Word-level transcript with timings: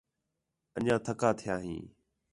انڄیاں 0.75 0.99
تَھکا 1.05 1.29
تھیاں 1.39 1.59
ہیں 1.65 1.81